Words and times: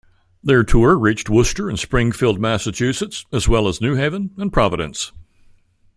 Their 0.43 0.63
tour 0.63 0.97
reached 0.97 1.29
Worcester 1.29 1.69
and 1.69 1.77
Springfield, 1.77 2.39
Massachusetts, 2.39 3.27
as 3.31 3.47
well 3.47 3.67
as 3.67 3.79
New 3.81 3.93
Haven 3.93 4.31
and 4.35 4.51
Providence. 4.51 5.11